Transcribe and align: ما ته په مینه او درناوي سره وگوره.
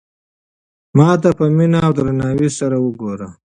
ما 0.97 1.09
ته 1.21 1.29
په 1.37 1.45
مینه 1.57 1.79
او 1.85 1.91
درناوي 1.97 2.49
سره 2.59 2.77
وگوره. 2.85 3.29